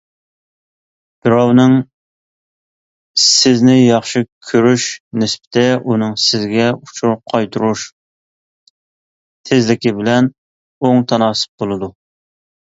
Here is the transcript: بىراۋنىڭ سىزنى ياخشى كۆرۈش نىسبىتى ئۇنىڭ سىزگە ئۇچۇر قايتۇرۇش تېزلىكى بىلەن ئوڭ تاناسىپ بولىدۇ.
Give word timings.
بىراۋنىڭ 1.25 1.73
سىزنى 3.23 3.75
ياخشى 3.75 4.23
كۆرۈش 4.53 4.87
نىسبىتى 5.25 5.65
ئۇنىڭ 5.83 6.17
سىزگە 6.25 6.65
ئۇچۇر 6.79 7.15
قايتۇرۇش 7.35 7.85
تېزلىكى 9.51 9.95
بىلەن 10.01 10.33
ئوڭ 10.89 11.09
تاناسىپ 11.15 11.65
بولىدۇ. 11.65 11.93